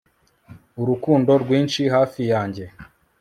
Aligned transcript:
urukundo 0.81 1.31
rwinshi 1.43 1.81
hafi 1.95 2.21
yanjye 2.31 2.65